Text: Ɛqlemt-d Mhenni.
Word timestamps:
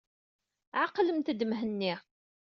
Ɛqlemt-d 0.83 1.41
Mhenni. 1.49 1.93